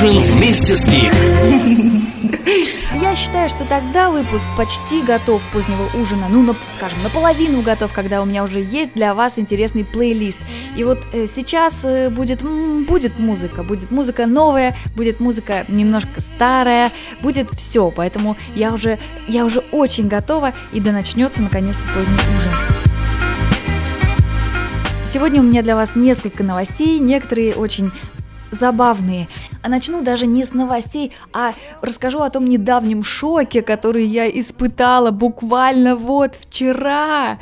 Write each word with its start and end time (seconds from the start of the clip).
Ужин 0.00 0.20
вместе 0.20 0.76
с 0.76 0.86
Гик. 0.86 1.12
Я 3.02 3.16
считаю, 3.16 3.48
что 3.48 3.64
тогда 3.64 4.10
выпуск 4.10 4.46
почти 4.56 5.02
готов 5.02 5.42
позднего 5.52 5.90
ужина. 6.00 6.28
Ну, 6.30 6.44
на, 6.44 6.54
скажем, 6.72 7.02
наполовину 7.02 7.62
готов, 7.62 7.92
когда 7.92 8.22
у 8.22 8.24
меня 8.24 8.44
уже 8.44 8.60
есть 8.60 8.92
для 8.94 9.12
вас 9.12 9.40
интересный 9.40 9.84
плейлист. 9.84 10.38
И 10.76 10.84
вот 10.84 11.00
э, 11.12 11.26
сейчас 11.26 11.80
э, 11.82 12.10
будет, 12.10 12.44
м, 12.44 12.84
будет 12.84 13.18
музыка, 13.18 13.64
будет 13.64 13.90
музыка 13.90 14.26
новая, 14.26 14.76
будет 14.94 15.18
музыка 15.18 15.64
немножко 15.66 16.20
старая, 16.20 16.92
будет 17.20 17.50
все. 17.50 17.90
Поэтому 17.90 18.36
я 18.54 18.72
уже, 18.72 19.00
я 19.26 19.44
уже 19.44 19.64
очень 19.72 20.06
готова, 20.06 20.52
и 20.72 20.78
да 20.78 20.92
начнется 20.92 21.42
наконец-то 21.42 21.82
поздний 21.92 22.14
ужин. 22.36 22.52
Сегодня 25.04 25.40
у 25.40 25.44
меня 25.44 25.62
для 25.62 25.74
вас 25.74 25.96
несколько 25.96 26.44
новостей, 26.44 27.00
некоторые 27.00 27.54
очень 27.54 27.90
забавные. 28.50 29.28
А 29.62 29.68
начну 29.68 30.02
даже 30.02 30.26
не 30.26 30.44
с 30.44 30.52
новостей, 30.52 31.12
а 31.32 31.52
расскажу 31.82 32.20
о 32.20 32.30
том 32.30 32.46
недавнем 32.48 33.02
шоке, 33.02 33.62
который 33.62 34.06
я 34.06 34.28
испытала 34.28 35.10
буквально 35.10 35.96
вот 35.96 36.34
вчера. 36.34 37.38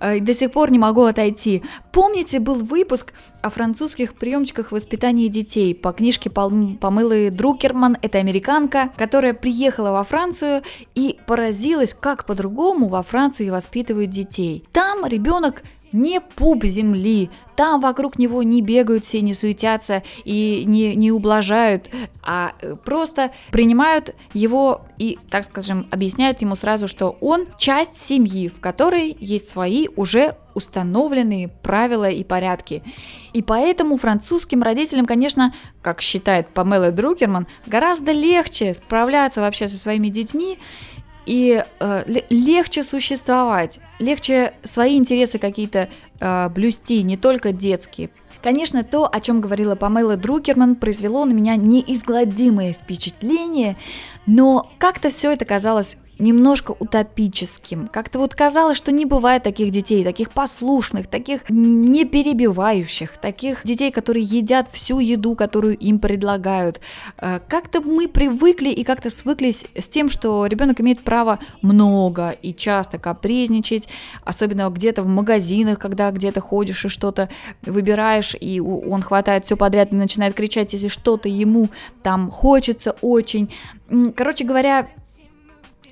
Э, 0.00 0.18
До 0.20 0.34
сих 0.34 0.52
пор 0.52 0.70
не 0.70 0.78
могу 0.78 1.02
отойти. 1.02 1.62
Помните, 1.92 2.40
был 2.40 2.56
выпуск 2.56 3.12
о 3.42 3.50
французских 3.50 4.14
приемчиках 4.14 4.72
воспитания 4.72 5.28
детей 5.28 5.74
по 5.74 5.92
книжке 5.92 6.30
Памелы 6.30 7.30
Друкерман. 7.30 7.96
Это 8.02 8.18
американка, 8.18 8.90
которая 8.96 9.34
приехала 9.34 9.90
во 9.90 10.04
Францию 10.04 10.62
и 10.94 11.18
поразилась, 11.26 11.94
как 11.94 12.26
по-другому 12.26 12.88
во 12.88 13.02
Франции 13.02 13.50
воспитывают 13.50 14.10
детей. 14.10 14.64
Там 14.72 15.06
ребенок 15.06 15.62
не 15.92 16.20
пуп 16.20 16.64
земли, 16.64 17.30
там 17.56 17.80
вокруг 17.80 18.18
него 18.18 18.42
не 18.42 18.62
бегают 18.62 19.04
все, 19.04 19.20
не 19.20 19.34
суетятся 19.34 20.02
и 20.24 20.64
не, 20.66 20.94
не 20.94 21.10
ублажают, 21.10 21.90
а 22.22 22.52
э, 22.60 22.76
просто 22.76 23.32
принимают 23.50 24.14
его 24.32 24.82
и, 24.98 25.18
так 25.30 25.44
скажем, 25.44 25.86
объясняют 25.90 26.40
ему 26.42 26.56
сразу, 26.56 26.86
что 26.86 27.16
он 27.20 27.46
часть 27.58 27.98
семьи, 27.98 28.48
в 28.48 28.60
которой 28.60 29.16
есть 29.18 29.48
свои 29.48 29.88
уже 29.96 30.36
установленные 30.60 31.48
правила 31.48 32.08
и 32.08 32.22
порядки. 32.22 32.82
И 33.32 33.42
поэтому 33.42 33.96
французским 33.96 34.62
родителям, 34.62 35.06
конечно, 35.06 35.52
как 35.82 36.02
считает 36.02 36.48
Памела 36.48 36.92
Друкерман, 36.92 37.46
гораздо 37.66 38.12
легче 38.12 38.74
справляться 38.74 39.40
вообще 39.40 39.68
со 39.68 39.78
своими 39.78 40.08
детьми, 40.08 40.58
и 41.26 41.64
э, 41.80 42.02
ле- 42.06 42.24
легче 42.28 42.82
существовать, 42.82 43.80
легче 43.98 44.52
свои 44.62 44.96
интересы 44.96 45.38
какие-то 45.38 45.88
э, 46.20 46.48
блюсти, 46.48 47.02
не 47.02 47.16
только 47.16 47.52
детские. 47.52 48.10
Конечно, 48.42 48.84
то, 48.84 49.08
о 49.10 49.20
чем 49.20 49.40
говорила 49.40 49.76
Памела 49.76 50.16
Друкерман, 50.16 50.76
произвело 50.76 51.24
на 51.24 51.32
меня 51.32 51.56
неизгладимое 51.56 52.72
впечатление, 52.72 53.76
но 54.26 54.70
как-то 54.78 55.10
все 55.10 55.30
это 55.32 55.44
казалось 55.44 55.96
немножко 56.20 56.74
утопическим. 56.78 57.88
Как-то 57.88 58.18
вот 58.18 58.34
казалось, 58.34 58.76
что 58.76 58.92
не 58.92 59.04
бывает 59.06 59.42
таких 59.42 59.70
детей, 59.70 60.04
таких 60.04 60.30
послушных, 60.30 61.06
таких 61.06 61.48
не 61.48 62.04
перебивающих, 62.04 63.16
таких 63.18 63.64
детей, 63.64 63.90
которые 63.90 64.24
едят 64.24 64.68
всю 64.72 65.00
еду, 65.00 65.34
которую 65.34 65.76
им 65.76 65.98
предлагают. 65.98 66.80
Э, 67.18 67.40
Как-то 67.48 67.80
мы 67.80 68.08
привыкли 68.08 68.68
и 68.68 68.84
как-то 68.84 69.10
свыклись 69.10 69.64
с 69.74 69.88
тем, 69.88 70.08
что 70.08 70.46
ребенок 70.46 70.80
имеет 70.80 71.00
право 71.00 71.38
много 71.62 72.30
и 72.30 72.54
часто 72.54 72.98
капризничать, 72.98 73.88
особенно 74.24 74.68
где-то 74.70 75.02
в 75.02 75.06
магазинах, 75.06 75.78
когда 75.78 76.10
где-то 76.10 76.40
ходишь 76.40 76.84
и 76.84 76.88
что-то 76.88 77.28
выбираешь, 77.62 78.36
и 78.38 78.60
он 78.60 79.02
хватает 79.02 79.44
все 79.44 79.56
подряд 79.56 79.92
и 79.92 79.96
начинает 79.96 80.34
кричать, 80.34 80.72
если 80.72 80.88
что-то 80.88 81.28
ему 81.28 81.68
там 82.02 82.30
хочется 82.30 82.96
очень. 83.00 83.50
Короче 84.14 84.44
говоря, 84.44 84.88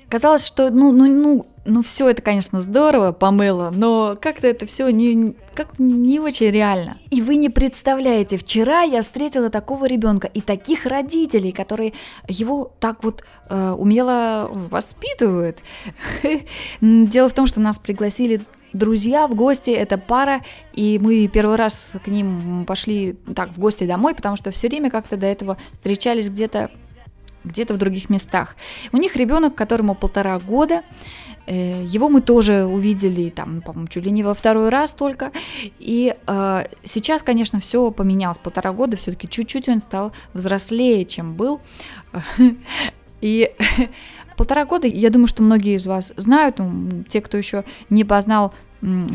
казалось, 0.09 0.45
что 0.45 0.69
ну, 0.69 0.91
ну, 0.91 1.05
ну, 1.07 1.45
ну 1.65 1.83
все 1.83 2.09
это, 2.09 2.21
конечно, 2.21 2.59
здорово, 2.59 3.11
Памела, 3.11 3.69
но 3.71 4.17
как-то 4.19 4.47
это 4.47 4.65
все 4.65 4.89
не, 4.89 5.35
как 5.53 5.79
не 5.79 6.19
очень 6.19 6.49
реально. 6.49 6.97
И 7.11 7.21
вы 7.21 7.35
не 7.35 7.49
представляете, 7.49 8.37
вчера 8.37 8.81
я 8.81 9.03
встретила 9.03 9.49
такого 9.49 9.85
ребенка 9.85 10.27
и 10.27 10.41
таких 10.41 10.85
родителей, 10.85 11.51
которые 11.51 11.93
его 12.27 12.73
так 12.79 13.03
вот 13.03 13.23
э, 13.49 13.71
умело 13.71 14.49
воспитывают. 14.51 15.59
Дело 16.81 17.29
в 17.29 17.33
том, 17.33 17.47
что 17.47 17.61
нас 17.61 17.77
пригласили 17.77 18.41
друзья 18.73 19.27
в 19.27 19.35
гости, 19.35 19.71
это 19.71 19.97
пара, 19.97 20.41
и 20.73 20.99
мы 21.01 21.27
первый 21.27 21.55
раз 21.55 21.93
к 22.03 22.07
ним 22.07 22.65
пошли 22.65 23.17
так 23.35 23.49
в 23.49 23.59
гости 23.59 23.85
домой, 23.85 24.13
потому 24.13 24.37
что 24.37 24.51
все 24.51 24.67
время 24.67 24.89
как-то 24.89 25.17
до 25.17 25.25
этого 25.25 25.57
встречались 25.73 26.29
где-то 26.29 26.69
где-то 27.43 27.73
в 27.73 27.77
других 27.77 28.09
местах. 28.09 28.55
У 28.91 28.97
них 28.97 29.15
ребенок, 29.15 29.55
которому 29.55 29.95
полтора 29.95 30.39
года. 30.39 30.83
Э, 31.45 31.83
Его 31.83 32.09
мы 32.09 32.21
тоже 32.21 32.65
увидели, 32.65 33.29
там, 33.29 33.61
по-моему, 33.61 33.87
чуть 33.87 34.05
ли 34.05 34.11
не 34.11 34.23
во 34.23 34.33
второй 34.33 34.69
раз 34.69 34.93
только. 34.93 35.31
И 35.79 36.15
э, 36.27 36.63
сейчас, 36.83 37.23
конечно, 37.23 37.59
все 37.59 37.89
поменялось. 37.91 38.37
Полтора 38.37 38.71
года 38.71 38.97
все-таки 38.97 39.27
чуть-чуть 39.27 39.67
он 39.69 39.79
стал 39.79 40.11
взрослее, 40.33 41.05
чем 41.05 41.35
был. 41.35 41.59
И 43.21 43.51
полтора 44.37 44.65
года, 44.65 44.87
я 44.87 45.09
думаю, 45.09 45.27
что 45.27 45.43
многие 45.43 45.75
из 45.75 45.85
вас 45.85 46.13
знают, 46.15 46.59
ну, 46.59 47.03
те, 47.07 47.21
кто 47.21 47.37
еще 47.37 47.65
не 47.89 48.03
познал 48.03 48.53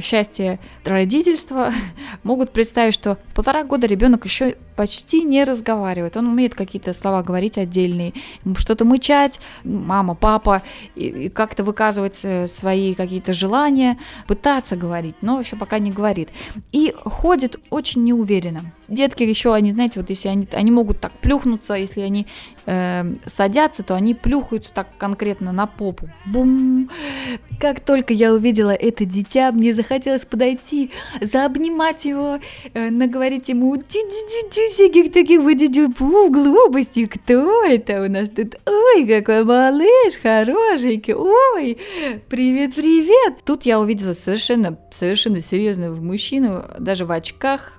счастье 0.02 0.58
родительства, 0.84 1.72
могут 2.22 2.52
представить, 2.52 2.94
что 2.94 3.18
в 3.30 3.34
полтора 3.34 3.64
года 3.64 3.86
ребенок 3.86 4.24
еще 4.24 4.56
почти 4.76 5.22
не 5.22 5.44
разговаривает. 5.44 6.16
Он 6.16 6.26
умеет 6.26 6.54
какие-то 6.54 6.92
слова 6.92 7.22
говорить 7.22 7.58
отдельные, 7.58 8.12
что-то 8.56 8.84
мычать, 8.84 9.40
мама, 9.64 10.14
папа, 10.14 10.62
и, 10.94 11.06
и 11.08 11.28
как-то 11.28 11.64
выказывать 11.64 12.20
э, 12.24 12.46
свои 12.48 12.94
какие-то 12.94 13.32
желания, 13.32 13.98
пытаться 14.26 14.76
говорить, 14.76 15.16
но 15.20 15.40
еще 15.40 15.56
пока 15.56 15.78
не 15.78 15.90
говорит. 15.90 16.28
И 16.72 16.94
ходит 17.04 17.56
очень 17.70 18.04
неуверенно. 18.04 18.62
Детки 18.88 19.22
еще, 19.22 19.54
они, 19.54 19.72
знаете, 19.72 20.00
вот 20.00 20.10
если 20.10 20.28
они, 20.28 20.46
они 20.52 20.70
могут 20.70 21.00
так 21.00 21.12
плюхнуться, 21.12 21.74
если 21.74 22.02
они 22.02 22.26
э, 22.66 23.14
садятся, 23.26 23.82
то 23.82 23.94
они 23.94 24.14
плюхаются 24.14 24.72
так 24.72 24.88
конкретно 24.98 25.52
на 25.52 25.66
попу. 25.66 26.08
Бум! 26.26 26.90
Как 27.60 27.80
только 27.80 28.12
я 28.12 28.32
увидела 28.34 28.72
это 28.72 29.04
дитя, 29.04 29.52
мне 29.52 29.72
захотелось 29.72 30.24
подойти, 30.24 30.90
заобнимать 31.20 32.04
его, 32.04 32.40
э, 32.74 32.90
наговорить 32.90 33.48
ему 33.48 33.74
«Дю-дю-дю-дю», 33.76 34.70
всяких 34.70 35.12
таких 35.12 35.40
вот 35.40 35.56
дю-дю-пу. 35.56 36.30
Кто 37.08 37.64
это 37.64 38.02
у 38.02 38.10
нас 38.10 38.28
тут? 38.28 38.56
Ой, 38.66 39.06
какой 39.06 39.44
малыш, 39.44 40.14
хорошенький, 40.22 41.14
ой, 41.14 41.78
привет-привет. 42.28 43.44
Тут 43.44 43.64
я 43.64 43.80
увидела 43.80 44.12
совершенно, 44.12 44.78
совершенно 44.90 45.40
серьезного 45.40 45.94
мужчину, 46.00 46.64
даже 46.78 47.06
в 47.06 47.12
очках, 47.12 47.78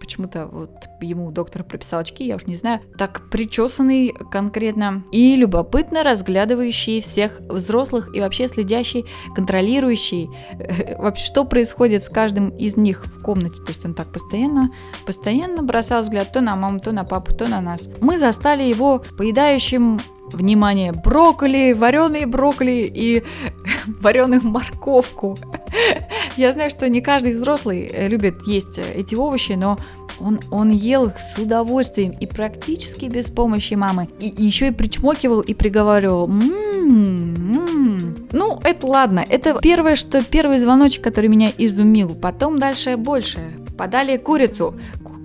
почему-то 0.00 0.46
вот 0.46 0.70
ему 1.00 1.30
доктор 1.30 1.64
прописал 1.64 2.00
очки, 2.00 2.24
я 2.24 2.36
уж 2.36 2.46
не 2.46 2.56
знаю, 2.56 2.80
так 2.96 3.30
причесанный 3.30 4.14
конкретно 4.30 5.04
и 5.12 5.36
любопытно 5.36 6.02
разглядывающий 6.02 7.00
всех 7.00 7.40
взрослых 7.40 8.14
и 8.14 8.20
вообще 8.20 8.48
следящий, 8.48 9.06
контролирующий 9.34 10.30
э, 10.52 10.96
вообще, 11.00 11.24
что 11.24 11.44
происходит 11.44 12.02
с 12.02 12.08
каждым 12.08 12.50
из 12.50 12.76
них 12.76 13.06
в 13.06 13.22
комнате. 13.22 13.62
То 13.62 13.68
есть 13.68 13.84
он 13.84 13.94
так 13.94 14.12
постоянно, 14.12 14.70
постоянно 15.06 15.62
бросал 15.62 16.02
взгляд 16.02 16.32
то 16.32 16.40
на 16.40 16.56
маму, 16.56 16.80
то 16.80 16.92
на 16.92 17.04
папу, 17.04 17.34
то 17.34 17.48
на 17.48 17.60
нас. 17.60 17.88
Мы 18.00 18.18
застали 18.18 18.62
его 18.62 19.02
поедающим 19.16 20.00
Внимание, 20.32 20.92
брокколи, 20.92 21.72
вареные 21.72 22.26
брокколи 22.26 22.90
и 22.94 23.22
вареную 24.00 24.42
морковку. 24.44 25.38
Я 26.36 26.52
знаю, 26.52 26.70
что 26.70 26.88
не 26.88 27.00
каждый 27.00 27.32
взрослый 27.32 27.86
э, 27.86 28.08
любит 28.08 28.46
есть 28.46 28.78
э, 28.78 28.84
эти 28.94 29.14
овощи, 29.14 29.52
но 29.52 29.78
он, 30.20 30.40
он 30.50 30.70
ел 30.70 31.06
их 31.06 31.18
с 31.18 31.38
удовольствием 31.38 32.12
и 32.12 32.26
практически 32.26 33.06
без 33.06 33.30
помощи 33.30 33.74
мамы. 33.74 34.08
И, 34.20 34.32
еще 34.36 34.68
и 34.68 34.72
причмокивал 34.72 35.40
и 35.40 35.54
приговаривал. 35.54 36.26
«М-м, 36.28 37.56
м». 37.56 38.28
Ну, 38.32 38.58
это 38.62 38.86
ладно. 38.86 39.24
Это 39.28 39.58
первое, 39.60 39.96
что 39.96 40.22
первый 40.22 40.58
звоночек, 40.58 41.02
который 41.02 41.28
меня 41.28 41.50
изумил. 41.56 42.14
Потом 42.14 42.58
дальше 42.58 42.96
больше. 42.96 43.52
Подали 43.76 44.16
курицу. 44.16 44.74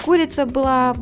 Ку- 0.04 0.14
Курица 0.14 0.46
была, 0.46 0.96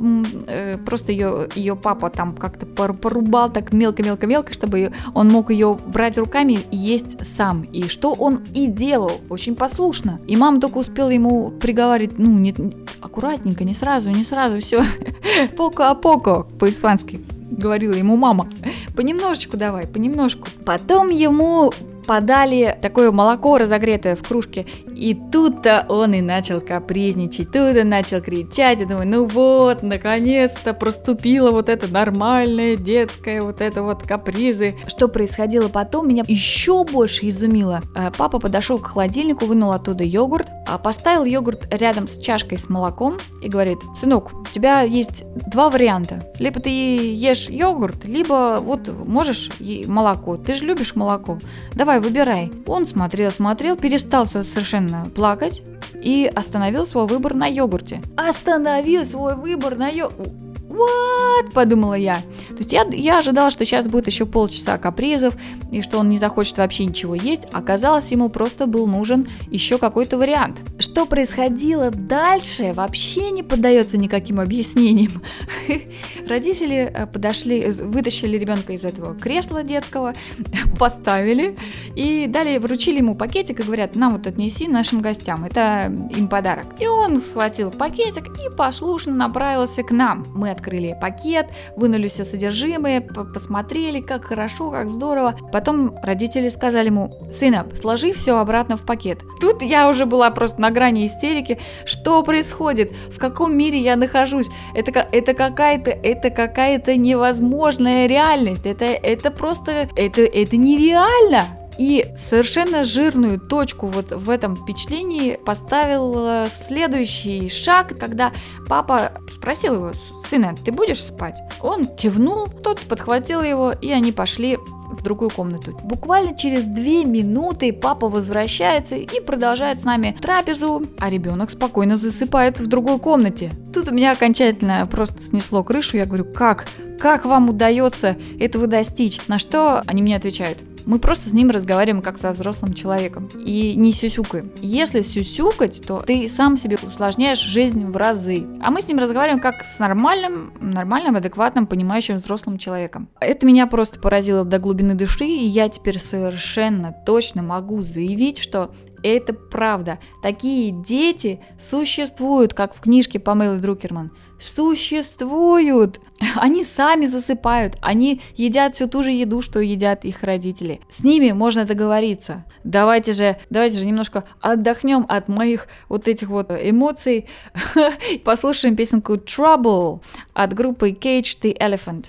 э, 0.48 0.77
просто 0.86 1.12
ее, 1.12 1.50
ее 1.53 1.75
папа 1.75 2.09
там 2.09 2.33
как-то 2.33 2.65
пор- 2.65 2.94
порубал 2.94 3.50
так 3.51 3.74
мелко-мелко-мелко, 3.74 4.53
чтобы 4.53 4.94
он 5.13 5.27
мог 5.30 5.51
ее 5.51 5.77
брать 5.88 6.18
руками 6.18 6.59
и 6.71 6.77
есть 6.77 7.18
сам. 7.27 7.63
И 7.63 7.89
что 7.89 8.13
он 8.13 8.39
и 8.53 8.68
делал, 8.68 9.12
очень 9.30 9.56
послушно. 9.56 10.19
И 10.27 10.38
мама 10.38 10.62
только 10.62 10.77
успела 10.77 11.09
ему 11.09 11.50
приговаривать, 11.51 12.18
ну, 12.19 12.31
не- 12.39 12.56
аккуратненько, 13.01 13.65
не 13.65 13.74
сразу, 13.74 14.09
не 14.12 14.24
сразу, 14.24 14.59
все. 14.59 14.83
Поко 15.57 15.89
а 15.89 15.95
поко 15.95 16.48
по-испански 16.57 17.19
говорила 17.51 17.94
ему 17.94 18.15
мама. 18.15 18.48
Понемножечку 18.95 19.57
давай, 19.57 19.88
понемножку. 19.88 20.48
Потом 20.65 21.09
ему 21.09 21.74
подали 22.11 22.77
такое 22.81 23.09
молоко 23.09 23.57
разогретое 23.57 24.17
в 24.17 24.21
кружке. 24.21 24.65
И 24.93 25.17
тут-то 25.31 25.85
он 25.87 26.13
и 26.13 26.19
начал 26.19 26.59
капризничать, 26.59 27.53
тут 27.53 27.77
он 27.77 27.87
начал 27.87 28.19
кричать. 28.19 28.81
Я 28.81 28.85
думаю, 28.85 29.07
ну 29.07 29.25
вот, 29.25 29.81
наконец-то 29.81 30.73
проступила 30.73 31.51
вот 31.51 31.69
это 31.69 31.87
нормальное 31.87 32.75
детское, 32.75 33.41
вот 33.41 33.61
это 33.61 33.81
вот 33.81 34.03
капризы. 34.03 34.75
Что 34.87 35.07
происходило 35.07 35.69
потом, 35.69 36.09
меня 36.09 36.25
еще 36.27 36.83
больше 36.83 37.29
изумило. 37.29 37.81
Э, 37.95 38.11
папа 38.17 38.39
подошел 38.39 38.77
к 38.77 38.87
холодильнику, 38.87 39.45
вынул 39.45 39.71
оттуда 39.71 40.03
йогурт, 40.03 40.49
а 40.67 40.77
поставил 40.77 41.23
йогурт 41.23 41.73
рядом 41.73 42.09
с 42.09 42.17
чашкой 42.17 42.57
с 42.57 42.67
молоком 42.67 43.19
и 43.41 43.47
говорит, 43.47 43.77
сынок, 43.95 44.33
у 44.33 44.51
тебя 44.51 44.81
есть 44.81 45.23
два 45.49 45.69
варианта. 45.69 46.29
Либо 46.39 46.59
ты 46.59 46.69
ешь 46.69 47.47
йогурт, 47.47 48.03
либо 48.03 48.59
вот 48.61 48.89
можешь 49.07 49.49
молоко. 49.87 50.35
Ты 50.35 50.55
же 50.55 50.65
любишь 50.65 50.93
молоко. 50.95 51.39
Давай, 51.73 52.00
выбирай. 52.01 52.51
Он 52.68 52.86
смотрел, 52.86 53.31
смотрел, 53.31 53.75
перестал 53.77 54.25
совершенно 54.25 55.09
плакать 55.15 55.63
и 55.94 56.31
остановил 56.33 56.86
свой 56.86 57.07
выбор 57.07 57.33
на 57.33 57.48
йогурте. 57.48 58.01
Остановил 58.18 59.06
свой 59.06 59.36
выбор 59.36 59.77
на 59.77 59.88
йогурте 59.88 60.50
what? 60.71 61.53
Подумала 61.53 61.95
я. 61.95 62.21
То 62.50 62.57
есть 62.57 62.73
я, 62.73 62.85
я 62.91 63.18
ожидала, 63.18 63.51
что 63.51 63.65
сейчас 63.65 63.88
будет 63.88 64.07
еще 64.07 64.25
полчаса 64.25 64.77
капризов, 64.77 65.35
и 65.71 65.81
что 65.81 66.00
он 66.00 66.09
не 66.09 66.18
захочет 66.18 66.57
вообще 66.57 66.85
ничего 66.85 67.15
есть. 67.15 67.44
Оказалось, 67.51 68.12
ему 68.12 68.29
просто 68.29 68.68
был 68.68 68.88
нужен 68.88 69.27
еще 69.50 69.77
какой-то 69.77 70.18
вариант. 70.18 70.59
Что 70.79 71.06
происходило 71.06 71.91
дальше, 71.91 72.73
вообще 72.73 73.31
не 73.31 73.44
поддается 73.44 73.97
никаким 73.97 74.39
объяснениям. 74.39 75.21
Родители 76.27 76.91
э, 76.94 77.07
подошли, 77.07 77.71
вытащили 77.71 78.38
ребенка 78.38 78.74
из 78.74 78.83
этого 78.83 79.15
кресла 79.15 79.63
детского, 79.63 80.13
поставили 80.79 81.56
и 81.95 82.27
далее 82.27 82.59
вручили 82.59 82.97
ему 82.97 83.15
пакетик 83.15 83.59
и 83.59 83.63
говорят, 83.63 83.95
нам 83.95 84.13
вот 84.13 84.27
отнеси 84.27 84.67
нашим 84.67 85.01
гостям, 85.01 85.45
это 85.45 85.91
им 86.15 86.27
подарок. 86.27 86.67
И 86.79 86.88
он 86.88 87.21
схватил 87.21 87.71
пакетик 87.71 88.27
и 88.39 88.56
послушно 88.56 89.13
направился 89.13 89.83
к 89.83 89.91
нам. 89.91 90.27
Мы 90.33 90.51
открыли 90.61 90.95
пакет, 90.99 91.47
вынули 91.75 92.07
все 92.07 92.23
содержимое, 92.23 93.01
посмотрели, 93.01 93.99
как 93.99 94.25
хорошо, 94.25 94.69
как 94.69 94.89
здорово. 94.89 95.35
Потом 95.51 95.97
родители 96.03 96.49
сказали 96.49 96.87
ему, 96.87 97.19
сына, 97.31 97.65
сложи 97.73 98.13
все 98.13 98.37
обратно 98.37 98.77
в 98.77 98.85
пакет. 98.85 99.19
Тут 99.39 99.61
я 99.61 99.89
уже 99.89 100.05
была 100.05 100.29
просто 100.29 100.61
на 100.61 100.69
грани 100.69 101.07
истерики. 101.07 101.59
Что 101.85 102.21
происходит? 102.23 102.91
В 103.11 103.17
каком 103.17 103.57
мире 103.57 103.79
я 103.79 103.95
нахожусь? 103.95 104.49
Это, 104.75 105.07
это 105.11 105.33
какая-то 105.33 105.89
это 105.91 106.29
какая-то 106.29 106.95
невозможная 106.95 108.07
реальность. 108.07 108.65
Это, 108.65 108.85
это 108.85 109.31
просто, 109.31 109.89
это, 109.95 110.21
это 110.21 110.57
нереально. 110.57 111.57
И 111.77 112.05
совершенно 112.15 112.83
жирную 112.83 113.39
точку 113.39 113.87
вот 113.87 114.11
в 114.11 114.29
этом 114.29 114.55
впечатлении 114.55 115.39
поставил 115.43 116.47
следующий 116.49 117.49
шаг, 117.49 117.97
когда 117.97 118.31
папа 118.67 119.13
спросил 119.41 119.73
его, 119.73 119.91
сына, 120.23 120.55
ты 120.63 120.71
будешь 120.71 121.03
спать? 121.03 121.41
Он 121.61 121.88
кивнул, 121.88 122.47
тот 122.47 122.79
подхватил 122.81 123.41
его, 123.41 123.71
и 123.71 123.89
они 123.89 124.11
пошли 124.11 124.59
в 124.91 125.01
другую 125.01 125.31
комнату. 125.31 125.75
Буквально 125.83 126.38
через 126.38 126.65
две 126.65 127.05
минуты 127.05 127.73
папа 127.73 128.07
возвращается 128.07 128.95
и 128.97 129.19
продолжает 129.19 129.81
с 129.81 129.83
нами 129.83 130.15
трапезу, 130.21 130.83
а 130.99 131.09
ребенок 131.09 131.49
спокойно 131.49 131.97
засыпает 131.97 132.59
в 132.59 132.67
другой 132.67 132.99
комнате. 132.99 133.51
Тут 133.73 133.88
у 133.88 133.93
меня 133.95 134.11
окончательно 134.11 134.85
просто 134.85 135.23
снесло 135.23 135.63
крышу. 135.63 135.97
Я 135.97 136.05
говорю, 136.05 136.25
как? 136.25 136.67
Как 136.99 137.25
вам 137.25 137.49
удается 137.49 138.17
этого 138.39 138.67
достичь? 138.67 139.19
На 139.27 139.39
что 139.39 139.81
они 139.88 140.03
мне 140.03 140.15
отвечают? 140.15 140.59
Мы 140.85 140.99
просто 140.99 141.29
с 141.29 141.33
ним 141.33 141.49
разговариваем 141.49 142.01
как 142.01 142.17
со 142.17 142.31
взрослым 142.31 142.73
человеком 142.73 143.29
и 143.43 143.75
не 143.75 143.93
сюсюкаем. 143.93 144.51
Если 144.61 145.01
сюсюкать, 145.01 145.81
то 145.85 146.01
ты 146.01 146.29
сам 146.29 146.57
себе 146.57 146.77
усложняешь 146.81 147.39
жизнь 147.39 147.85
в 147.85 147.95
разы. 147.97 148.45
А 148.61 148.71
мы 148.71 148.81
с 148.81 148.87
ним 148.87 148.97
разговариваем 148.97 149.41
как 149.41 149.63
с 149.63 149.79
нормальным, 149.79 150.53
нормальным, 150.59 151.15
адекватным, 151.15 151.67
понимающим 151.67 152.15
взрослым 152.15 152.57
человеком. 152.57 153.09
Это 153.19 153.45
меня 153.45 153.67
просто 153.67 153.99
поразило 153.99 154.43
до 154.43 154.59
глубины 154.59 154.95
души, 154.95 155.25
и 155.25 155.45
я 155.45 155.69
теперь 155.69 155.99
совершенно 155.99 156.95
точно 157.05 157.43
могу 157.43 157.83
заявить, 157.83 158.39
что 158.39 158.71
это 159.03 159.33
правда. 159.33 159.99
Такие 160.21 160.71
дети 160.71 161.41
существуют, 161.59 162.53
как 162.53 162.75
в 162.75 162.81
книжке 162.81 163.19
Памелы 163.19 163.57
Друкерман. 163.57 164.11
Существуют. 164.39 165.99
Они 166.35 166.63
сами 166.63 167.06
засыпают. 167.06 167.77
Они 167.81 168.21
едят 168.35 168.75
всю 168.75 168.88
ту 168.88 169.03
же 169.03 169.12
еду, 169.12 169.41
что 169.41 169.59
едят 169.59 170.06
их 170.06 170.23
родители. 170.23 170.81
С 170.89 171.03
ними 171.03 171.31
можно 171.31 171.65
договориться. 171.65 172.45
Давайте 172.63 173.12
же, 173.12 173.38
давайте 173.50 173.79
же 173.79 173.85
немножко 173.85 174.23
отдохнем 174.39 175.06
от 175.07 175.27
моих 175.27 175.68
вот 175.89 176.07
этих 176.07 176.29
вот 176.29 176.51
эмоций. 176.51 177.27
Послушаем 178.23 178.75
песенку 178.75 179.15
Trouble 179.15 180.01
от 180.33 180.53
группы 180.53 180.91
Cage 180.91 181.39
the 181.41 181.57
Elephant. 181.57 182.07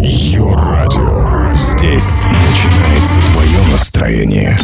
Йо-радио. 0.00 1.52
Здесь 1.54 2.24
начинается 2.26 3.20
твое 3.32 3.60
настроение. 3.70 4.58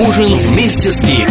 Ужин 0.00 0.34
вместе 0.34 0.90
с 0.90 1.02
Гик. 1.02 1.28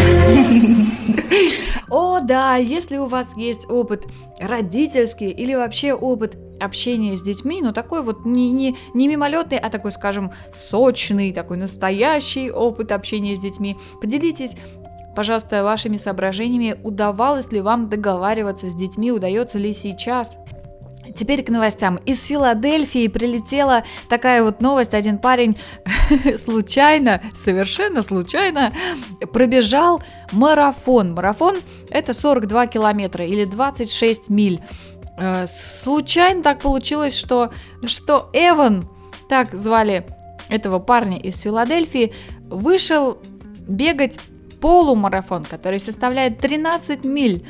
О, 1.90 2.20
да, 2.20 2.56
если 2.56 2.98
у 2.98 3.08
вас 3.08 3.36
есть 3.36 3.70
опыт 3.70 4.06
родительский 4.40 5.30
или 5.30 5.56
вообще 5.56 5.94
опыт 5.94 6.38
общения 6.60 7.18
с 7.18 7.22
детьми, 7.22 7.62
но 7.62 7.72
такой 7.72 8.04
вот 8.04 8.26
не, 8.26 8.52
не, 8.52 8.78
не 8.94 9.08
мимолетный, 9.08 9.58
а 9.58 9.70
такой, 9.70 9.92
скажем, 9.92 10.32
сочный, 10.54 11.34
такой 11.34 11.58
настоящий 11.58 12.52
опыт 12.52 12.92
общения 12.92 13.36
с 13.36 13.40
детьми, 13.40 13.78
поделитесь 14.02 14.56
Пожалуйста, 15.16 15.64
вашими 15.64 15.98
соображениями, 15.98 16.80
удавалось 16.82 17.52
ли 17.52 17.60
вам 17.60 17.90
договариваться 17.90 18.72
с 18.72 18.76
детьми, 18.76 19.12
удается 19.12 19.58
ли 19.58 19.74
сейчас 19.74 20.38
Теперь 21.16 21.44
к 21.44 21.50
новостям. 21.50 21.98
Из 22.06 22.24
Филадельфии 22.26 23.08
прилетела 23.08 23.84
такая 24.10 24.44
вот 24.44 24.62
новость. 24.62 24.94
Один 24.94 25.18
парень 25.18 25.58
случайно, 26.38 27.22
совершенно 27.36 28.02
случайно 28.02 28.74
пробежал 29.34 30.02
марафон. 30.32 31.14
Марафон 31.14 31.58
это 31.90 32.14
42 32.14 32.68
километра 32.68 33.26
или 33.26 33.46
26 33.46 34.30
миль. 34.30 34.62
Э, 35.18 35.46
случайно 35.48 36.44
так 36.44 36.62
получилось, 36.62 37.16
что, 37.16 37.52
что 37.86 38.30
Эван, 38.34 38.90
так 39.28 39.54
звали 39.54 40.06
этого 40.50 40.80
парня 40.80 41.18
из 41.20 41.42
Филадельфии, 41.42 42.14
вышел 42.50 43.20
бегать 43.68 44.20
полумарафон, 44.62 45.46
который 45.46 45.80
составляет 45.80 46.40
13 46.40 47.04
миль. 47.04 47.46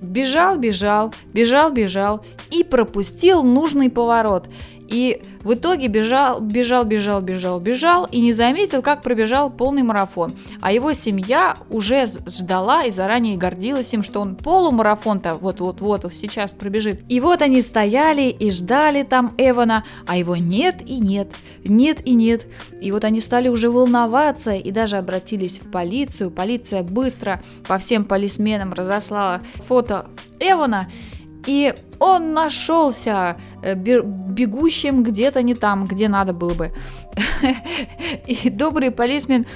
Бежал, 0.00 0.58
бежал, 0.58 1.12
бежал, 1.32 1.70
бежал 1.70 2.24
и 2.50 2.64
пропустил 2.64 3.42
нужный 3.42 3.90
поворот. 3.90 4.48
И 4.88 5.22
в 5.44 5.54
итоге 5.54 5.88
бежал, 5.88 6.40
бежал, 6.40 6.84
бежал, 6.84 7.20
бежал, 7.20 7.60
бежал 7.60 8.06
и 8.10 8.20
не 8.20 8.32
заметил, 8.32 8.82
как 8.82 9.02
пробежал 9.02 9.50
полный 9.50 9.82
марафон. 9.82 10.34
А 10.60 10.72
его 10.72 10.94
семья 10.94 11.56
уже 11.70 12.06
ждала 12.26 12.84
и 12.84 12.90
заранее 12.90 13.36
гордилась 13.36 13.92
им, 13.92 14.02
что 14.02 14.20
он 14.20 14.34
полумарафон-то 14.34 15.34
вот-вот-вот 15.34 16.12
сейчас 16.12 16.52
пробежит. 16.52 17.02
И 17.08 17.20
вот 17.20 17.42
они 17.42 17.60
стояли 17.60 18.30
и 18.30 18.50
ждали 18.50 19.02
там 19.02 19.34
Эвана, 19.36 19.84
а 20.06 20.16
его 20.16 20.36
нет 20.36 20.82
и 20.86 20.98
нет, 20.98 21.32
нет 21.64 22.06
и 22.06 22.14
нет. 22.14 22.46
И 22.80 22.90
вот 22.90 23.04
они 23.04 23.20
стали 23.20 23.48
уже 23.48 23.70
волноваться 23.70 24.54
и 24.54 24.70
даже 24.70 24.96
обратились 24.96 25.60
в 25.60 25.70
полицию. 25.70 26.30
Полиция 26.30 26.82
быстро 26.82 27.42
по 27.66 27.78
всем 27.78 28.04
полисменам 28.04 28.72
разослала 28.72 29.42
фото 29.66 30.06
Эвана. 30.40 30.88
И 31.46 31.74
он 31.98 32.32
нашелся 32.32 33.36
э, 33.62 33.74
бегущим 33.74 35.02
где-то 35.02 35.42
не 35.42 35.54
там, 35.54 35.86
где 35.86 36.08
надо 36.08 36.32
было 36.32 36.54
бы. 36.54 36.72
И 38.26 38.50
добрый 38.50 38.90
полисмен 38.90 39.46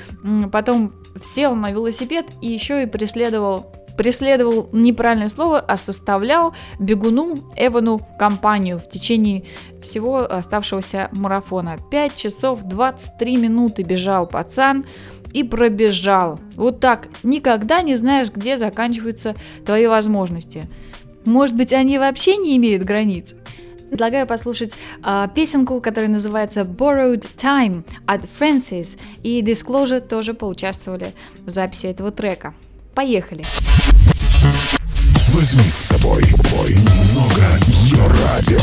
потом 0.50 0.92
сел 1.22 1.54
на 1.54 1.70
велосипед 1.70 2.26
и 2.40 2.48
еще 2.48 2.82
и 2.82 2.86
преследовал 2.86 3.66
преследовал 3.96 4.70
неправильное 4.72 5.28
слово, 5.28 5.60
а 5.60 5.76
составлял 5.76 6.54
бегуну 6.78 7.50
Эвану 7.56 8.00
компанию 8.18 8.78
в 8.78 8.88
течение 8.88 9.44
всего 9.82 10.20
оставшегося 10.20 11.10
марафона. 11.12 11.76
5 11.90 12.16
часов 12.16 12.62
23 12.62 13.36
минуты 13.36 13.82
бежал 13.82 14.26
пацан 14.26 14.86
и 15.32 15.44
пробежал. 15.44 16.40
Вот 16.56 16.80
так. 16.80 17.08
Никогда 17.22 17.82
не 17.82 17.96
знаешь, 17.96 18.30
где 18.30 18.56
заканчиваются 18.56 19.34
твои 19.64 19.86
возможности. 19.86 20.68
Может 21.24 21.56
быть, 21.56 21.72
они 21.72 21.98
вообще 21.98 22.36
не 22.36 22.56
имеют 22.56 22.82
границ? 22.82 23.34
Предлагаю 23.90 24.26
послушать 24.26 24.74
э, 25.04 25.28
песенку, 25.34 25.80
которая 25.80 26.10
называется 26.10 26.62
Borrowed 26.62 27.28
Time 27.36 27.84
от 28.06 28.22
Francis, 28.38 28.98
и 29.22 29.42
Disclosure 29.42 30.00
тоже 30.00 30.32
поучаствовали 30.32 31.12
в 31.44 31.50
записи 31.50 31.86
этого 31.86 32.10
трека. 32.10 32.54
Поехали! 32.94 33.44
Возьми 35.34 35.64
с 35.64 35.74
собой 35.74 36.24
немного 36.24 37.42
ее 37.68 38.06
радио. 38.24 38.58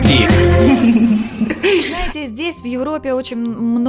Гик. 0.00 0.30
Знаете, 1.88 2.28
здесь, 2.28 2.62
в 2.62 2.64
Европе, 2.64 3.12
очень 3.12 3.38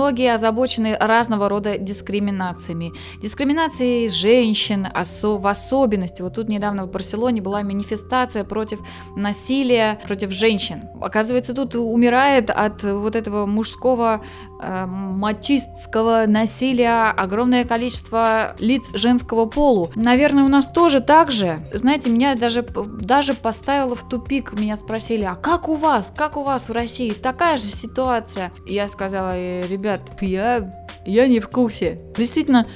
многие 0.04 0.34
озабочены 0.36 0.98
разного 1.00 1.48
рода 1.48 1.78
дискриминациями. 1.78 2.92
Дискриминацией 3.22 4.10
женщин, 4.10 4.86
осо- 4.94 5.38
в 5.38 5.48
особенности. 5.48 6.22
Вот 6.22 6.36
тут 6.36 6.50
недавно 6.50 6.86
в 6.86 6.92
Барселоне 6.92 7.42
была 7.42 7.64
манифестация 7.64 8.44
против 8.44 8.80
насилия 9.16 10.00
против 10.06 10.32
женщин. 10.32 10.84
Оказывается, 11.02 11.54
тут 11.54 11.76
умирает 11.76 12.50
от 12.50 12.84
вот 12.84 13.16
этого 13.16 13.46
мужского 13.46 14.22
э, 14.62 14.86
мачистского 14.86 16.26
насилия 16.28 17.12
огромное 17.12 17.64
количество 17.64 18.56
лиц 18.60 18.92
женского 18.94 19.46
полу. 19.46 19.90
Наверное, 19.96 20.44
у 20.44 20.50
нас 20.50 20.68
тоже 20.68 21.00
так 21.00 21.32
же. 21.32 21.66
Знаете, 21.74 22.10
меня 22.10 22.36
даже, 22.36 22.62
даже 22.62 23.36
поставило 23.36 23.96
в 23.96 24.08
тупик. 24.10 24.52
Меня 24.52 24.76
спросили, 24.76 25.24
а 25.24 25.36
как 25.36 25.70
у 25.70 25.76
вас? 25.76 26.12
Как 26.12 26.36
у 26.36 26.44
вас 26.44 26.68
в 26.68 26.74
России? 26.74 27.12
Такая 27.12 27.56
же 27.56 27.68
ситуация. 27.68 28.52
Я 28.66 28.90
сказала, 28.90 29.38
«Э, 29.38 29.64
ребят, 29.94 30.22
я, 30.22 30.88
я 31.06 31.28
не 31.28 31.40
в 31.40 31.50
курсе. 31.50 32.00
Действительно, 32.18 32.68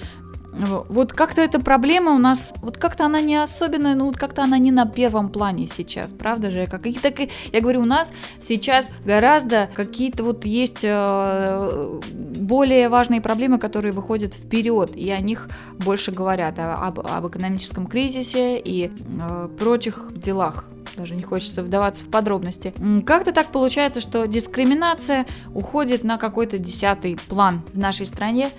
вот 0.89 1.13
как-то 1.13 1.41
эта 1.41 1.59
проблема 1.59 2.11
у 2.13 2.17
нас, 2.17 2.53
вот 2.61 2.77
как-то 2.77 3.05
она 3.05 3.21
не 3.21 3.35
особенная, 3.35 3.95
ну 3.95 4.05
вот 4.05 4.17
как-то 4.17 4.43
она 4.43 4.57
не 4.57 4.71
на 4.71 4.85
первом 4.85 5.29
плане 5.29 5.67
сейчас, 5.67 6.13
правда 6.13 6.51
же? 6.51 6.67
Как, 6.67 6.85
и 6.87 6.93
так, 6.93 7.19
и- 7.19 7.29
я 7.51 7.61
говорю, 7.61 7.81
у 7.81 7.85
нас 7.85 8.11
сейчас 8.41 8.89
гораздо 9.05 9.69
какие-то 9.75 10.23
вот 10.23 10.45
есть 10.45 10.79
э, 10.83 11.99
более 12.11 12.89
важные 12.89 13.21
проблемы, 13.21 13.59
которые 13.59 13.91
выходят 13.91 14.33
вперед, 14.33 14.95
и 14.95 15.09
о 15.11 15.19
них 15.19 15.47
больше 15.79 16.11
говорят, 16.11 16.55
а- 16.57 16.87
об, 16.87 16.99
об 16.99 17.27
экономическом 17.27 17.87
кризисе 17.87 18.57
и 18.59 18.89
э, 18.91 19.49
прочих 19.59 20.11
делах. 20.15 20.69
Даже 20.95 21.15
не 21.15 21.21
хочется 21.21 21.61
вдаваться 21.61 22.03
в 22.05 22.07
подробности. 22.07 22.73
Как-то 23.05 23.31
так 23.31 23.47
получается, 23.51 24.01
что 24.01 24.25
дискриминация 24.25 25.27
уходит 25.53 26.03
на 26.03 26.17
какой-то 26.17 26.57
десятый 26.57 27.19
план 27.29 27.61
в 27.71 27.77
нашей 27.77 28.07
стране, 28.07 28.49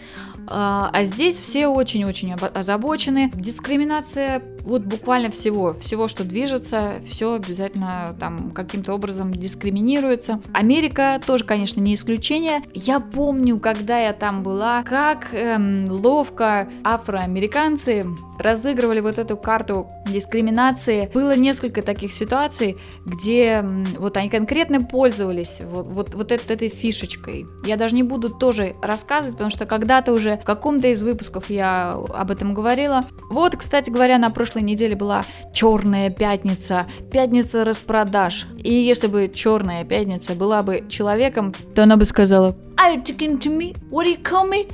а 0.46 0.88
а 0.92 1.04
здесь 1.04 1.38
все 1.38 1.66
очень-очень 1.88 2.34
озабочены. 2.34 3.30
Дискриминация 3.34 4.42
вот 4.62 4.82
буквально 4.82 5.30
всего, 5.30 5.72
всего, 5.72 6.06
что 6.06 6.22
движется, 6.22 6.96
все 7.06 7.34
обязательно 7.34 8.14
там 8.20 8.50
каким-то 8.50 8.92
образом 8.92 9.32
дискриминируется. 9.32 10.42
Америка 10.52 11.18
тоже, 11.24 11.44
конечно, 11.44 11.80
не 11.80 11.94
исключение. 11.94 12.60
Я 12.74 13.00
помню, 13.00 13.58
когда 13.58 13.98
я 13.98 14.12
там 14.12 14.42
была, 14.42 14.82
как 14.82 15.28
эм, 15.32 15.86
ловко 15.88 16.68
афроамериканцы 16.84 18.06
разыгрывали 18.38 19.00
вот 19.00 19.18
эту 19.18 19.36
карту 19.36 19.88
дискриминации. 20.06 21.10
Было 21.12 21.36
несколько 21.36 21.82
таких 21.82 22.12
ситуаций, 22.12 22.76
где 23.04 23.64
вот 23.98 24.16
они 24.16 24.28
конкретно 24.28 24.82
пользовались 24.82 25.60
вот, 25.60 25.86
вот, 25.86 26.14
вот 26.14 26.32
этой 26.32 26.68
фишечкой. 26.68 27.46
Я 27.64 27.76
даже 27.76 27.94
не 27.94 28.02
буду 28.02 28.30
тоже 28.30 28.74
рассказывать, 28.82 29.32
потому 29.32 29.50
что 29.50 29.66
когда-то 29.66 30.12
уже 30.12 30.36
в 30.38 30.44
каком-то 30.44 30.88
из 30.88 31.02
выпусков 31.02 31.50
я 31.50 31.92
об 31.92 32.30
этом 32.30 32.54
говорила. 32.54 33.04
Вот, 33.30 33.56
кстати 33.56 33.90
говоря, 33.90 34.18
на 34.18 34.30
прошлой 34.30 34.62
неделе 34.62 34.96
была 34.96 35.24
черная 35.52 36.10
пятница, 36.10 36.86
пятница 37.10 37.64
распродаж. 37.64 38.46
И 38.58 38.72
если 38.72 39.06
бы 39.06 39.30
черная 39.32 39.84
пятница 39.84 40.34
была 40.34 40.62
бы 40.62 40.84
человеком, 40.88 41.54
то 41.74 41.82
она 41.82 41.96
бы 41.96 42.04
сказала 42.04 42.56
Are 42.76 42.94
you 42.94 43.02
talking 43.02 43.38
to 43.40 43.50
me? 43.50 43.76
What 43.90 44.04
do 44.04 44.10
you 44.10 44.22
call 44.22 44.48
me? 44.48 44.70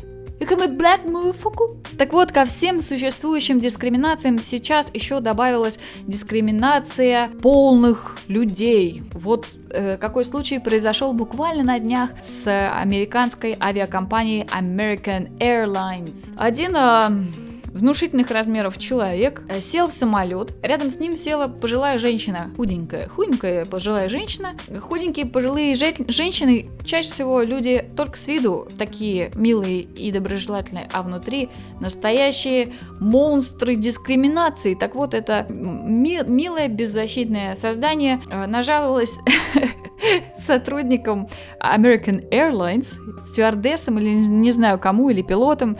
Так 1.96 2.12
вот, 2.12 2.32
ко 2.32 2.44
всем 2.44 2.82
существующим 2.82 3.60
дискриминациям 3.60 4.42
сейчас 4.42 4.90
еще 4.94 5.20
добавилась 5.20 5.78
дискриминация 6.06 7.28
полных 7.42 8.18
людей. 8.28 9.02
Вот 9.12 9.46
э, 9.70 9.96
какой 9.96 10.24
случай 10.24 10.58
произошел 10.58 11.12
буквально 11.12 11.62
на 11.62 11.78
днях 11.78 12.10
с 12.20 12.46
американской 12.46 13.56
авиакомпанией 13.60 14.44
American 14.46 15.30
Airlines. 15.38 16.34
Один 16.36 16.76
э, 16.76 17.43
внушительных 17.74 18.30
размеров 18.30 18.78
человек 18.78 19.42
сел 19.60 19.88
в 19.88 19.92
самолет. 19.92 20.52
Рядом 20.62 20.90
с 20.90 20.98
ним 20.98 21.16
села 21.16 21.48
пожилая 21.48 21.98
женщина, 21.98 22.50
худенькая, 22.56 23.08
худенькая 23.08 23.64
пожилая 23.64 24.08
женщина. 24.08 24.52
Худенькие 24.80 25.26
пожилые 25.26 25.74
же- 25.74 25.94
женщины 26.08 26.70
чаще 26.84 27.08
всего 27.08 27.42
люди 27.42 27.84
только 27.96 28.16
с 28.16 28.28
виду 28.28 28.68
такие 28.78 29.30
милые 29.34 29.80
и 29.82 30.12
доброжелательные, 30.12 30.88
а 30.92 31.02
внутри 31.02 31.50
настоящие 31.80 32.72
монстры 33.00 33.74
дискриминации. 33.74 34.74
Так 34.74 34.94
вот, 34.94 35.12
это 35.12 35.46
ми- 35.48 36.22
милое 36.26 36.68
беззащитное 36.68 37.56
создание 37.56 38.20
э, 38.30 38.46
нажаловалось 38.46 39.18
сотрудникам 40.38 41.28
American 41.60 42.28
Airlines, 42.30 42.94
стюардессам 43.30 43.98
или 43.98 44.10
не 44.10 44.52
знаю 44.52 44.78
кому, 44.78 45.10
или 45.10 45.22
пилотам, 45.22 45.76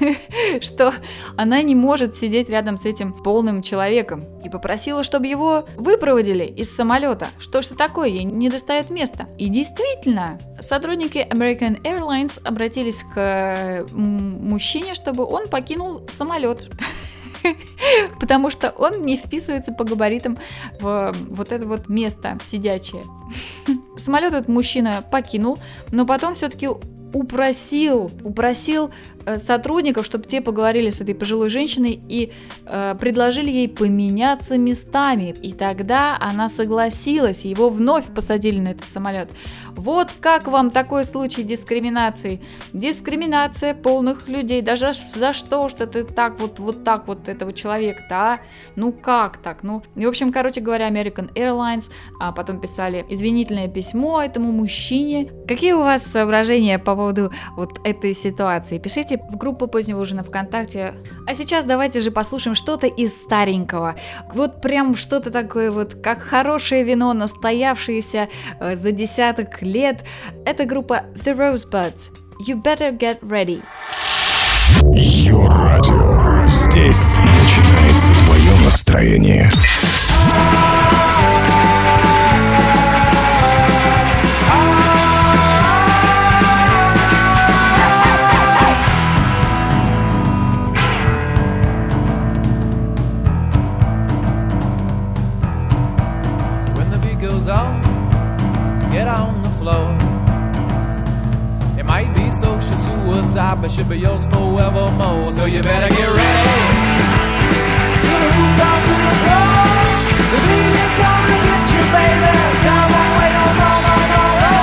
что 0.60 0.92
она 1.36 1.62
не 1.62 1.74
может 1.74 2.14
сидеть 2.14 2.48
рядом 2.48 2.76
с 2.76 2.84
этим 2.84 3.12
полным 3.12 3.62
человеком. 3.62 4.24
И 4.44 4.48
попросила, 4.48 5.04
чтобы 5.04 5.26
его 5.26 5.66
выпроводили 5.76 6.44
из 6.44 6.74
самолета. 6.74 7.28
Что 7.38 7.62
ж 7.62 7.66
такое? 7.66 8.08
Ей 8.08 8.24
не 8.24 8.48
достает 8.48 8.90
места. 8.90 9.28
И 9.38 9.48
действительно, 9.48 10.38
сотрудники 10.60 11.26
American 11.30 11.80
Airlines 11.82 12.40
обратились 12.44 13.04
к 13.14 13.86
мужчине, 13.92 14.94
чтобы 14.94 15.24
он 15.24 15.48
покинул 15.48 16.02
самолет. 16.08 16.70
Потому 18.20 18.50
что 18.50 18.70
он 18.70 19.02
не 19.02 19.16
вписывается 19.16 19.72
по 19.72 19.84
габаритам 19.84 20.38
в 20.80 21.14
вот 21.28 21.52
это 21.52 21.66
вот 21.66 21.88
место 21.88 22.38
сидячее. 22.44 23.04
Самолет 23.98 24.34
этот 24.34 24.48
мужчина 24.48 25.04
покинул, 25.10 25.58
но 25.90 26.06
потом 26.06 26.34
все-таки 26.34 26.68
упросил, 27.14 28.10
упросил 28.24 28.90
сотрудников, 29.38 30.06
чтобы 30.06 30.24
те 30.24 30.40
поговорили 30.40 30.90
с 30.90 31.00
этой 31.00 31.14
пожилой 31.14 31.48
женщиной 31.48 32.00
и 32.08 32.32
э, 32.66 32.94
предложили 32.98 33.50
ей 33.50 33.68
поменяться 33.68 34.58
местами. 34.58 35.34
И 35.42 35.52
тогда 35.52 36.16
она 36.20 36.48
согласилась, 36.48 37.44
его 37.44 37.70
вновь 37.70 38.06
посадили 38.06 38.60
на 38.60 38.68
этот 38.68 38.88
самолет. 38.88 39.30
Вот 39.76 40.10
как 40.20 40.46
вам 40.46 40.70
такой 40.70 41.04
случай 41.04 41.42
дискриминации? 41.42 42.40
Дискриминация 42.72 43.74
полных 43.74 44.28
людей. 44.28 44.62
Даже 44.62 44.92
за 45.14 45.32
что, 45.32 45.68
что 45.68 45.86
ты 45.86 46.04
так 46.04 46.38
вот, 46.40 46.58
вот 46.58 46.84
так 46.84 47.08
вот 47.08 47.28
этого 47.28 47.52
человека-то, 47.52 48.14
а? 48.14 48.40
Ну 48.76 48.92
как 48.92 49.38
так? 49.38 49.62
Ну, 49.62 49.82
в 49.94 50.06
общем, 50.06 50.32
короче 50.32 50.60
говоря, 50.60 50.88
American 50.88 51.32
Airlines 51.34 51.90
а 52.20 52.32
потом 52.32 52.60
писали 52.60 53.04
извинительное 53.08 53.68
письмо 53.68 54.22
этому 54.22 54.52
мужчине. 54.52 55.30
Какие 55.48 55.72
у 55.72 55.80
вас 55.80 56.04
соображения 56.04 56.78
по 56.78 56.94
поводу 56.94 57.32
вот 57.56 57.80
этой 57.84 58.14
ситуации. 58.14 58.78
Пишите 58.78 59.13
в 59.16 59.36
группу 59.36 59.66
позднего 59.66 60.00
ужина 60.00 60.22
ВКонтакте. 60.22 60.94
А 61.26 61.34
сейчас 61.34 61.64
давайте 61.64 62.00
же 62.00 62.10
послушаем 62.10 62.54
что-то 62.54 62.86
из 62.86 63.14
старенького. 63.14 63.94
Вот 64.32 64.60
прям 64.60 64.94
что-то 64.96 65.30
такое 65.30 65.70
вот, 65.70 65.94
как 65.94 66.20
хорошее 66.20 66.84
вино, 66.84 67.12
настоявшееся 67.12 68.28
э, 68.60 68.76
за 68.76 68.92
десяток 68.92 69.62
лет. 69.62 70.04
Это 70.44 70.64
группа 70.64 71.02
The 71.24 71.36
Rosebuds. 71.36 72.10
You 72.46 72.62
better 72.62 72.96
get 72.96 73.20
ready. 73.20 73.62
Йо-радио. 74.92 76.46
Здесь 76.46 77.18
начинается 77.18 78.12
твое 78.24 78.54
настроение. 78.64 79.50
Suicide, 103.34 103.60
but 103.60 103.70
should 103.70 103.88
be 103.88 103.98
yours 103.98 104.26
forevermore. 104.26 105.32
So 105.32 105.46
you 105.46 105.60
better 105.62 105.88
get 105.88 106.08
ready. 106.08 106.48
To 108.04 108.12
the 108.22 108.30
roof, 108.36 108.58
down 108.58 108.80
to 108.86 108.94
the. 108.94 109.12
The 110.34 110.38
beat 110.46 110.74
is 110.84 110.94
gonna 111.02 111.38
get 111.46 111.64
you, 111.74 111.82
baby. 111.94 112.32
Time 112.64 112.88
won't 112.92 113.12
wait 113.18 113.34
no 113.38 113.46
more, 113.60 113.80
no, 113.86 114.24
no. 114.42 114.54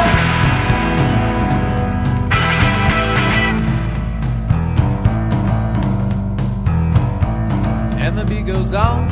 And 8.05 8.13
the 8.17 8.25
beat 8.25 8.45
goes 8.45 8.73
on, 8.73 9.09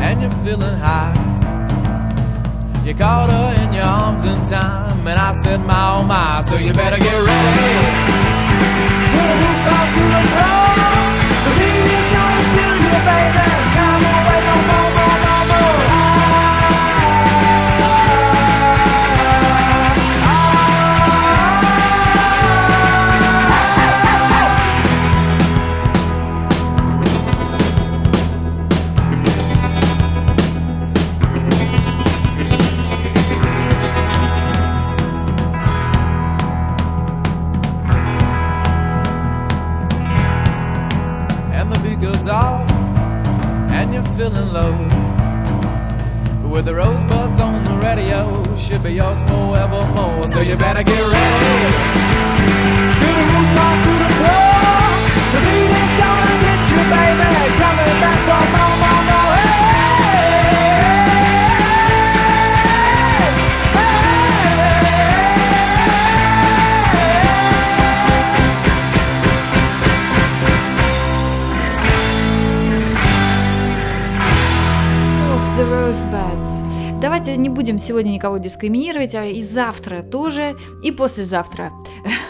and 0.00 0.20
you're 0.22 0.38
feeling 0.44 0.76
high. 0.78 1.14
You 2.84 2.94
caught 2.94 3.30
her 3.30 3.62
in 3.62 3.72
your 3.72 3.84
arms 3.84 4.24
in 4.24 4.42
time, 4.44 5.06
and 5.06 5.18
I 5.18 5.32
said, 5.32 5.60
my 5.60 5.98
oh 5.98 6.02
my, 6.02 6.40
so 6.42 6.56
you 6.56 6.72
better 6.72 6.98
get 6.98 7.22
ready 7.26 8.19
to 9.10 10.02
the 10.14 10.22
floor. 10.32 10.70
The 11.44 11.52
media's 11.58 12.08
not 12.14 12.32
as 12.38 12.48
baby. 13.08 13.44
Time 13.74 14.00
will 14.04 14.22
wait 14.28 14.44
no 14.48 14.56
more. 14.68 14.89
So 50.40 50.44
you 50.46 50.56
better 50.56 50.82
get 50.82 50.96
ready. 50.96 51.70
To 52.96 53.08
the 53.12 53.24
roof, 53.28 53.60
off 53.60 53.76
to 53.84 53.92
the 54.00 54.08
floor. 54.16 54.88
The 55.34 55.40
beat 55.44 55.68
is 55.68 55.92
gonna 56.00 56.34
get 56.46 56.60
you, 56.72 56.80
baby. 56.96 57.28
Coming 57.60 57.92
back 58.00 58.18
for 58.24 58.44
more, 58.56 58.76
more, 58.80 59.02
more. 59.10 59.36
Hey, 60.00 60.40
Ох, 75.28 75.36
oh, 75.36 75.56
The 75.58 75.64
Rosebuds. 75.66 76.79
Давайте 77.00 77.36
не 77.38 77.48
будем 77.48 77.78
сегодня 77.78 78.10
никого 78.10 78.36
дискриминировать, 78.36 79.14
а 79.14 79.24
и 79.24 79.42
завтра 79.42 80.02
тоже, 80.02 80.56
и 80.82 80.90
послезавтра. 80.92 81.72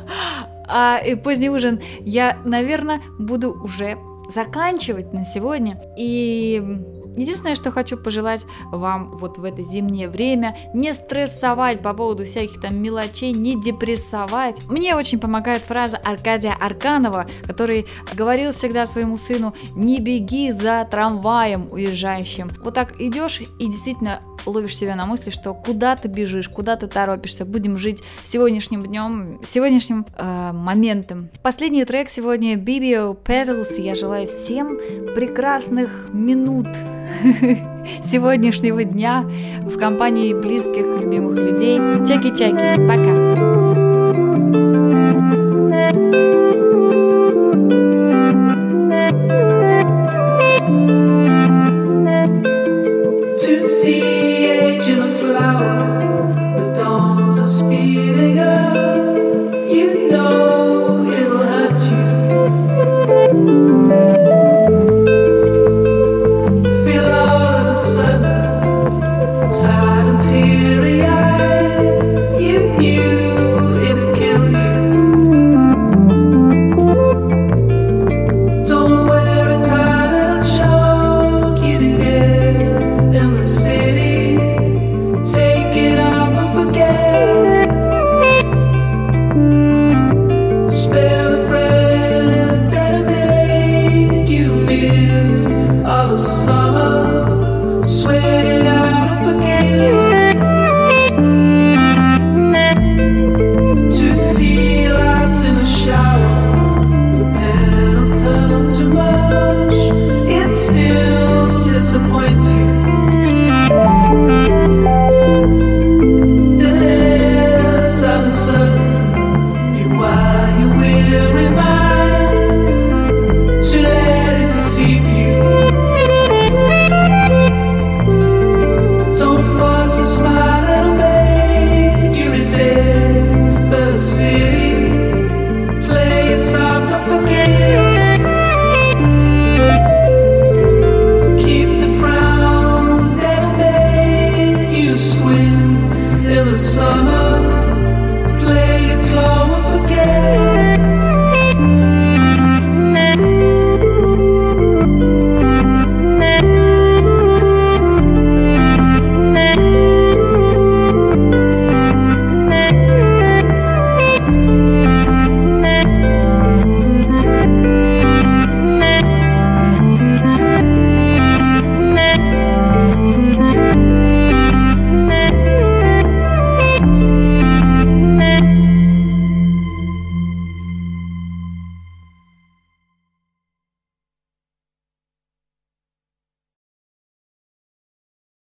А 0.70 1.00
поздний 1.24 1.48
ужин 1.48 1.80
я, 2.00 2.37
наверное, 2.44 3.00
буду 3.18 3.52
уже 3.52 3.96
заканчивать 4.28 5.14
на 5.14 5.24
сегодня. 5.24 5.80
И 5.96 6.62
единственное, 7.18 7.54
что 7.54 7.70
хочу 7.70 7.96
пожелать 7.96 8.46
вам 8.66 9.11
вот 9.16 9.38
в 9.38 9.44
это 9.44 9.62
зимнее 9.62 10.09
время, 10.09 10.57
не 10.74 10.94
стрессовать 10.94 11.83
по 11.83 11.94
поводу 11.94 12.24
всяких 12.24 12.61
там 12.61 12.81
мелочей, 12.81 13.33
не 13.33 13.61
депрессовать. 13.61 14.62
Мне 14.68 14.96
очень 14.96 15.18
помогает 15.18 15.62
фраза 15.62 15.96
Аркадия 15.98 16.54
Арканова, 16.54 17.26
который 17.46 17.87
говорил 18.14 18.52
всегда 18.52 18.87
своему 18.87 19.18
сыну, 19.18 19.54
не 19.74 20.00
беги 20.00 20.52
за 20.52 20.87
трамваем 20.90 21.68
уезжающим. 21.70 22.50
Вот 22.62 22.74
так 22.74 23.00
идешь 23.00 23.40
и 23.40 23.66
действительно 23.66 24.20
ловишь 24.46 24.77
себя 24.77 24.96
на 24.96 25.07
мысли, 25.07 25.31
что 25.31 25.55
куда 25.55 25.96
ты 25.96 26.09
бежишь, 26.09 26.48
куда 26.48 26.77
ты 26.77 26.87
торопишься. 26.87 27.44
Будем 27.44 27.77
жить 27.77 28.03
сегодняшним 28.24 28.83
днем, 28.83 29.40
сегодняшним 29.46 30.07
э, 30.16 30.53
моментом. 30.53 31.29
Последний 31.42 31.85
трек 31.85 32.09
сегодня 32.11 32.57
BBO 32.57 33.16
Petals. 33.22 33.81
Я 33.81 33.94
желаю 33.94 34.27
всем 34.27 34.79
прекрасных 35.14 36.09
минут 36.12 36.66
сегодняшнего 38.03 38.85
дня 38.85 39.24
в 39.62 39.79
компании 39.79 40.35
близких, 40.35 40.85
любимых 41.01 41.37
людей. 41.37 41.79
Чаки-чаки. 41.79 42.87
Пока. 42.87 43.77